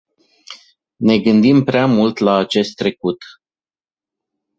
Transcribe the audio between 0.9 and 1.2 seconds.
Ne